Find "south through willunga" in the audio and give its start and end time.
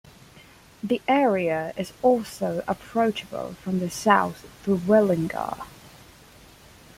3.91-5.63